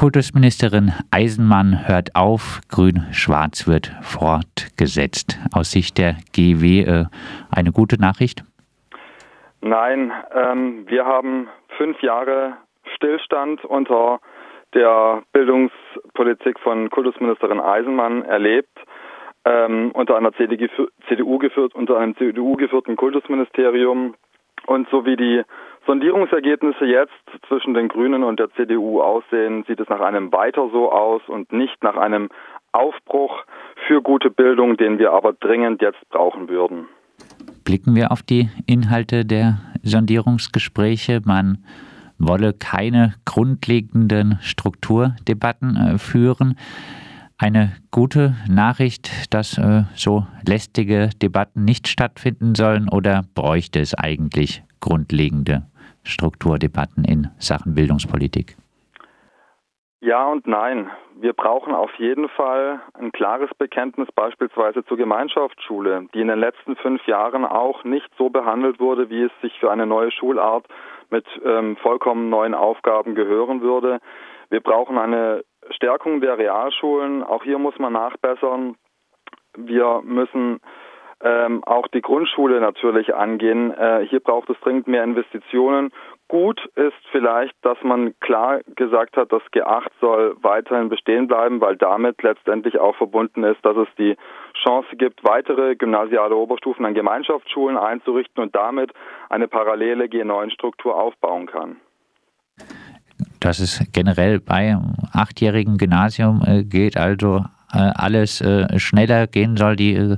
[0.00, 5.38] Kultusministerin Eisenmann hört auf, Grün-Schwarz wird fortgesetzt.
[5.54, 7.04] Aus Sicht der GW äh,
[7.54, 8.42] eine gute Nachricht?
[9.60, 12.56] Nein, ähm, wir haben fünf Jahre
[12.94, 14.20] Stillstand unter
[14.72, 18.78] der Bildungspolitik von Kultusministerin Eisenmann erlebt,
[19.44, 24.14] ähm, unter einer CDU geführt, unter einem CDU geführten Kultusministerium
[24.66, 25.42] und so wie die
[25.90, 27.10] Sondierungsergebnisse jetzt
[27.48, 31.52] zwischen den Grünen und der CDU aussehen, sieht es nach einem weiter so aus und
[31.52, 32.28] nicht nach einem
[32.70, 33.42] Aufbruch
[33.88, 36.86] für gute Bildung, den wir aber dringend jetzt brauchen würden.
[37.64, 41.22] Blicken wir auf die Inhalte der Sondierungsgespräche.
[41.24, 41.64] Man
[42.18, 46.56] wolle keine grundlegenden Strukturdebatten äh, führen.
[47.36, 54.62] Eine gute Nachricht, dass äh, so lästige Debatten nicht stattfinden sollen oder bräuchte es eigentlich
[54.78, 55.64] grundlegende
[56.10, 58.56] Strukturdebatten in Sachen Bildungspolitik?
[60.00, 60.90] Ja und nein.
[61.16, 66.76] Wir brauchen auf jeden Fall ein klares Bekenntnis beispielsweise zur Gemeinschaftsschule, die in den letzten
[66.76, 70.64] fünf Jahren auch nicht so behandelt wurde, wie es sich für eine neue Schulart
[71.10, 74.00] mit ähm, vollkommen neuen Aufgaben gehören würde.
[74.48, 77.22] Wir brauchen eine Stärkung der Realschulen.
[77.22, 78.76] Auch hier muss man nachbessern.
[79.56, 80.60] Wir müssen
[81.22, 83.72] ähm, auch die Grundschule natürlich angehen.
[83.72, 85.92] Äh, hier braucht es dringend mehr Investitionen.
[86.28, 91.76] Gut ist vielleicht, dass man klar gesagt hat, das G8 soll weiterhin bestehen bleiben, weil
[91.76, 94.16] damit letztendlich auch verbunden ist, dass es die
[94.62, 98.92] Chance gibt, weitere gymnasiale Oberstufen an Gemeinschaftsschulen einzurichten und damit
[99.28, 101.76] eine parallele G9-Struktur aufbauen kann.
[103.40, 104.76] Dass es generell bei
[105.12, 110.16] achtjährigen Gymnasium äh, geht, also äh, alles äh, schneller gehen soll, die äh,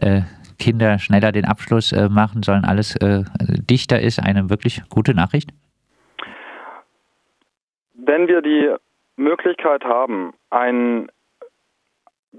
[0.00, 0.22] äh,
[0.62, 3.24] Kinder schneller den Abschluss äh, machen sollen, alles äh,
[3.68, 5.50] dichter ist, eine wirklich gute Nachricht?
[7.94, 8.72] Wenn wir die
[9.16, 11.10] Möglichkeit haben, ein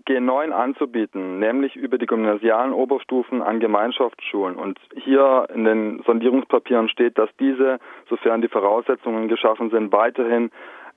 [0.07, 4.55] G9 anzubieten, nämlich über die gymnasialen Oberstufen an Gemeinschaftsschulen.
[4.55, 7.79] Und hier in den Sondierungspapieren steht, dass diese,
[8.09, 10.49] sofern die Voraussetzungen geschaffen sind, weiterhin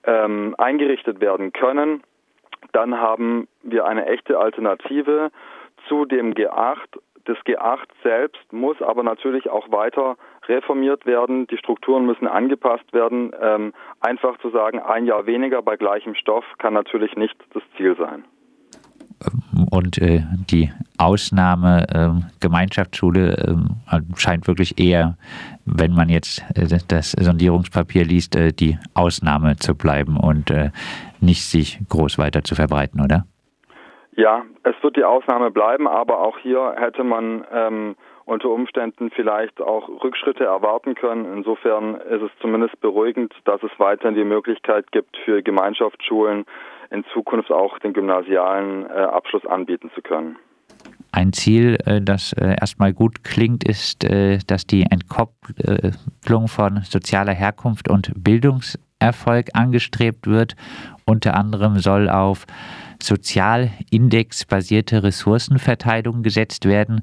[0.05, 2.03] ähm, eingerichtet werden können.
[2.73, 5.31] Dann haben wir eine echte Alternative
[5.89, 6.79] zu dem G8
[7.27, 10.17] das G8 selbst muss aber natürlich auch weiter
[10.49, 11.47] reformiert werden.
[11.49, 13.33] Die Strukturen müssen angepasst werden.
[13.41, 17.97] Ähm, einfach zu sagen, ein Jahr weniger bei gleichem Stoff kann natürlich nicht das Ziel
[17.97, 18.25] sein.
[19.71, 23.57] Und äh, die Ausnahme äh, Gemeinschaftsschule
[23.91, 25.17] äh, scheint wirklich eher,
[25.65, 30.71] wenn man jetzt äh, das Sondierungspapier liest, äh, die Ausnahme zu bleiben und äh,
[31.21, 33.27] nicht sich groß weiter zu verbreiten, oder?
[34.17, 39.61] Ja, es wird die Ausnahme bleiben, aber auch hier hätte man ähm, unter Umständen vielleicht
[39.61, 41.31] auch Rückschritte erwarten können.
[41.37, 46.47] Insofern ist es zumindest beruhigend, dass es weiterhin die Möglichkeit gibt, für Gemeinschaftsschulen
[46.91, 50.37] in Zukunft auch den gymnasialen äh, Abschluss anbieten zu können.
[51.13, 57.33] Ein Ziel, äh, das äh, erstmal gut klingt, ist, äh, dass die Entkopplung von sozialer
[57.33, 58.13] Herkunft und
[59.01, 60.57] Bildungserfolg angestrebt wird.
[61.07, 62.47] Unter anderem soll auf
[63.01, 67.03] sozialindexbasierte Ressourcenverteilung gesetzt werden.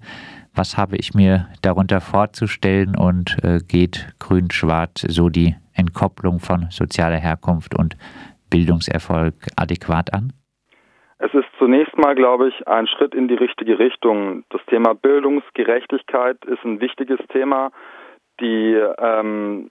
[0.55, 7.17] Was habe ich mir darunter vorzustellen und äh, geht Grün-Schwarz so die Entkopplung von sozialer
[7.17, 7.95] Herkunft und
[8.49, 10.33] Bildungserfolg adäquat an?
[11.19, 14.43] Es ist zunächst mal, glaube ich, ein Schritt in die richtige Richtung.
[14.49, 17.71] Das Thema Bildungsgerechtigkeit ist ein wichtiges Thema.
[18.39, 19.69] Die ähm,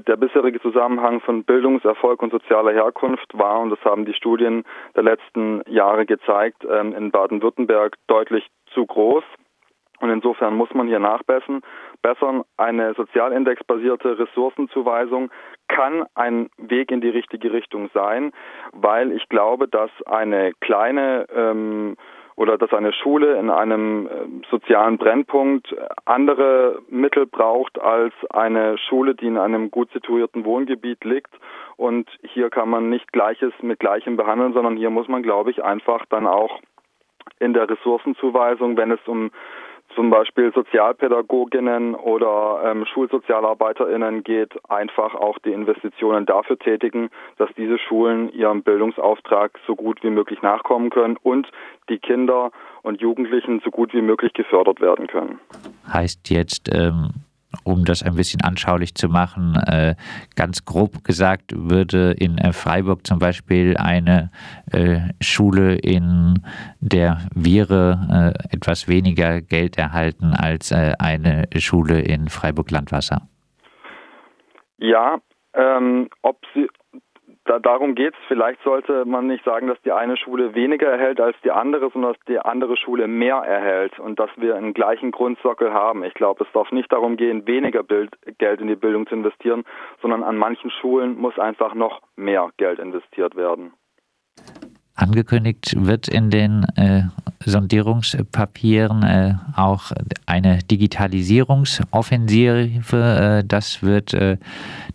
[0.00, 4.64] der bisherige Zusammenhang von Bildungserfolg und sozialer Herkunft war, und das haben die Studien
[4.96, 9.24] der letzten Jahre gezeigt, ähm, in Baden-Württemberg deutlich zu groß.
[10.00, 11.62] Und insofern muss man hier nachbessern.
[12.02, 15.30] Bessern eine sozialindexbasierte Ressourcenzuweisung
[15.68, 18.32] kann ein Weg in die richtige Richtung sein,
[18.72, 21.96] weil ich glaube, dass eine kleine ähm,
[22.36, 29.14] oder dass eine Schule in einem ähm, sozialen Brennpunkt andere Mittel braucht als eine Schule,
[29.14, 31.32] die in einem gut situierten Wohngebiet liegt.
[31.76, 35.62] Und hier kann man nicht Gleiches mit Gleichem behandeln, sondern hier muss man, glaube ich,
[35.62, 36.60] einfach dann auch
[37.38, 39.30] in der Ressourcenzuweisung, wenn es um
[39.94, 47.78] zum Beispiel Sozialpädagoginnen oder ähm, Schulsozialarbeiterinnen geht, einfach auch die Investitionen dafür tätigen, dass diese
[47.78, 51.48] Schulen ihrem Bildungsauftrag so gut wie möglich nachkommen können und
[51.88, 52.50] die Kinder
[52.82, 55.38] und Jugendlichen so gut wie möglich gefördert werden können.
[55.92, 57.10] Heißt jetzt ähm
[57.64, 59.94] um das ein bisschen anschaulich zu machen, äh,
[60.36, 64.30] ganz grob gesagt, würde in äh, Freiburg zum Beispiel eine
[64.72, 66.42] äh, Schule in
[66.80, 73.28] der Viere etwas weniger Geld erhalten als eine Schule in Freiburg-Landwasser.
[74.78, 75.18] Ja,
[75.54, 76.68] ähm, ob sie
[77.44, 78.20] da, darum geht es.
[78.28, 82.12] Vielleicht sollte man nicht sagen, dass die eine Schule weniger erhält als die andere, sondern
[82.12, 86.04] dass die andere Schule mehr erhält und dass wir einen gleichen Grundsockel haben.
[86.04, 89.64] Ich glaube, es darf nicht darum gehen, weniger Bild, Geld in die Bildung zu investieren,
[90.00, 93.72] sondern an manchen Schulen muss einfach noch mehr Geld investiert werden.
[94.94, 97.04] Angekündigt wird in den äh,
[97.44, 99.90] Sondierungspapieren äh, auch
[100.26, 102.70] eine Digitalisierungsoffensive.
[102.92, 104.38] Äh, das wird äh,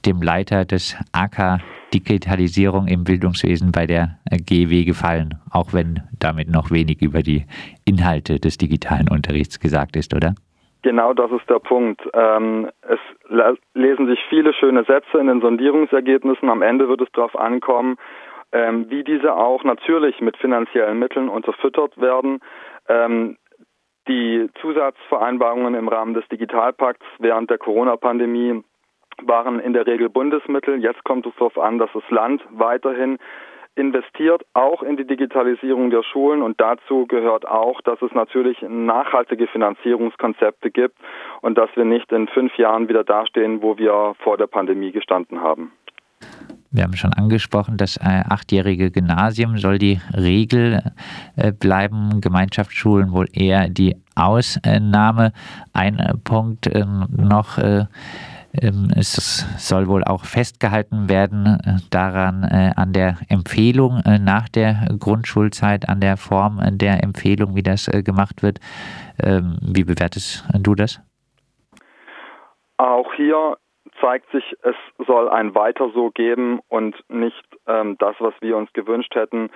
[0.06, 1.60] dem Leiter des AK
[1.94, 7.46] Digitalisierung im Bildungswesen bei der GW gefallen, auch wenn damit noch wenig über die
[7.86, 10.36] Inhalte des digitalen Unterrichts gesagt ist, oder?
[10.84, 12.02] Genau das ist der Punkt.
[12.14, 13.00] Ähm, es
[13.74, 16.50] lesen sich viele schöne Sätze in den Sondierungsergebnissen.
[16.50, 17.98] Am Ende wird es darauf ankommen,
[18.52, 22.40] ähm, wie diese auch natürlich mit finanziellen Mitteln unterfüttert werden.
[22.88, 23.38] Ähm,
[24.08, 28.64] die Zusatzvereinbarungen im Rahmen des Digitalpakts während der Corona-Pandemie
[29.24, 30.80] waren in der Regel Bundesmittel.
[30.80, 33.18] Jetzt kommt es darauf an, dass das Land weiterhin
[33.78, 36.42] investiert, auch in die Digitalisierung der Schulen.
[36.42, 40.98] Und dazu gehört auch, dass es natürlich nachhaltige Finanzierungskonzepte gibt
[41.42, 45.42] und dass wir nicht in fünf Jahren wieder dastehen, wo wir vor der Pandemie gestanden
[45.42, 45.72] haben.
[46.70, 50.82] Wir haben schon angesprochen, das äh, achtjährige Gymnasium soll die Regel
[51.38, 55.32] äh, bleiben, Gemeinschaftsschulen wohl eher die Ausnahme.
[55.74, 57.58] Ein äh, Punkt ähm, noch.
[58.54, 64.50] Äh, ähm, es soll wohl auch festgehalten werden äh, daran, äh, an der Empfehlung nach
[64.50, 68.60] der Grundschulzeit, an der Form der Empfehlung, wie das gemacht wird.
[69.22, 71.00] Ähm, wie bewertest du das?
[72.78, 73.58] Auch hier
[74.02, 78.72] zeigt sich, es soll ein Weiter so geben und nicht ähm, das, was wir uns
[78.74, 79.50] gewünscht hätten.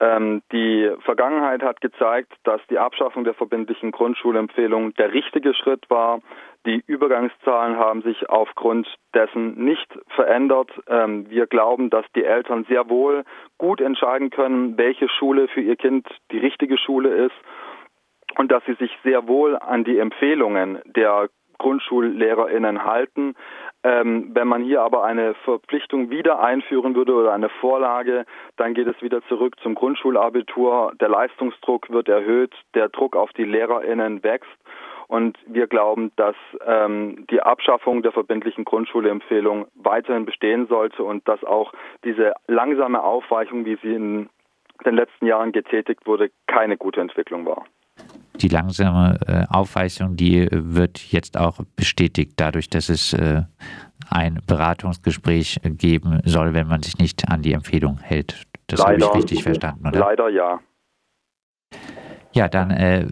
[0.00, 6.20] Ähm, die Vergangenheit hat gezeigt, dass die Abschaffung der verbindlichen Grundschulempfehlung der richtige Schritt war.
[6.66, 10.70] Die Übergangszahlen haben sich aufgrund dessen nicht verändert.
[10.88, 13.24] Ähm, wir glauben, dass die Eltern sehr wohl
[13.58, 17.36] gut entscheiden können, welche Schule für ihr Kind die richtige Schule ist
[18.36, 21.28] und dass sie sich sehr wohl an die Empfehlungen der
[21.58, 23.34] GrundschullehrerInnen halten.
[23.84, 28.24] Ähm, wenn man hier aber eine Verpflichtung wieder einführen würde oder eine Vorlage,
[28.56, 30.92] dann geht es wieder zurück zum Grundschulabitur.
[31.00, 34.50] Der Leistungsdruck wird erhöht, der Druck auf die LehrerInnen wächst.
[35.06, 41.42] Und wir glauben, dass ähm, die Abschaffung der verbindlichen Grundschuleempfehlung weiterhin bestehen sollte und dass
[41.44, 41.72] auch
[42.04, 44.28] diese langsame Aufweichung, wie sie in
[44.84, 47.64] den letzten Jahren getätigt wurde, keine gute Entwicklung war
[48.42, 53.42] die langsame äh, Aufweichung, die wird jetzt auch bestätigt, dadurch, dass es äh,
[54.10, 58.46] ein Beratungsgespräch geben soll, wenn man sich nicht an die Empfehlung hält.
[58.66, 59.98] Das habe ich richtig verstanden, oder?
[59.98, 60.60] Leider ja.
[62.34, 63.06] Ja, dann äh,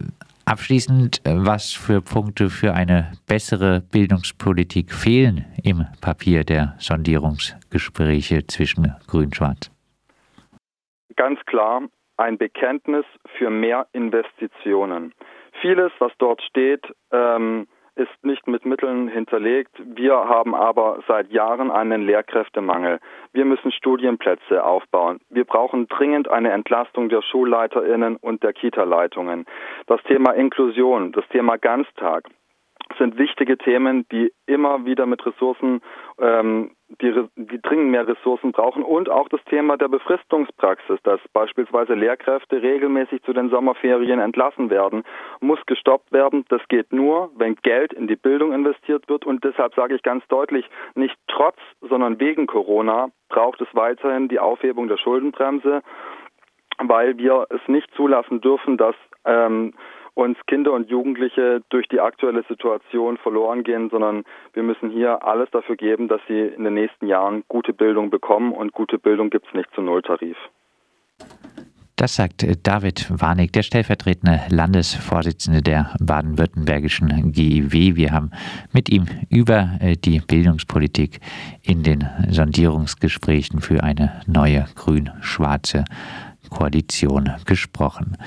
[0.45, 8.95] abschließend, äh, was für Punkte für eine bessere Bildungspolitik fehlen im Papier der Sondierungsgespräche zwischen
[9.07, 9.71] Grün-Schwarz?
[11.15, 11.81] Ganz klar,
[12.17, 13.05] ein Bekenntnis
[13.37, 15.13] für mehr Investitionen.
[15.61, 17.67] Vieles, was dort steht, ähm,
[17.97, 19.71] ist nicht mit Mitteln hinterlegt.
[19.83, 22.99] Wir haben aber seit Jahren einen Lehrkräftemangel.
[23.33, 25.19] Wir müssen Studienplätze aufbauen.
[25.29, 29.45] Wir brauchen dringend eine Entlastung der Schulleiterinnen und der Kita-Leitungen.
[29.87, 32.25] Das Thema Inklusion, das Thema Ganztag,
[32.97, 35.81] sind wichtige Themen, die immer wieder mit Ressourcen,
[36.19, 36.71] ähm,
[37.01, 42.61] die, die dringend mehr Ressourcen brauchen und auch das Thema der Befristungspraxis, dass beispielsweise Lehrkräfte
[42.61, 45.03] regelmäßig zu den Sommerferien entlassen werden,
[45.41, 46.45] muss gestoppt werden.
[46.49, 50.25] Das geht nur, wenn Geld in die Bildung investiert wird und deshalb sage ich ganz
[50.27, 55.81] deutlich, nicht trotz, sondern wegen Corona braucht es weiterhin die Aufhebung der Schuldenbremse,
[56.79, 58.95] weil wir es nicht zulassen dürfen, dass
[59.25, 59.73] ähm,
[60.17, 65.49] uns Kinder und Jugendliche durch die aktuelle Situation verloren gehen, sondern wir müssen hier alles
[65.51, 69.47] dafür geben, dass sie in den nächsten Jahren gute Bildung bekommen und gute Bildung gibt
[69.47, 70.37] es nicht zu Nulltarif.
[71.97, 77.95] Das sagt David Warnig, der stellvertretende Landesvorsitzende der baden-württembergischen GIW.
[77.95, 78.31] Wir haben
[78.71, 81.19] mit ihm über äh, die Bildungspolitik
[81.63, 85.85] in den Sondierungsgesprächen für eine neue grün-schwarze
[86.49, 88.17] Koalition gesprochen.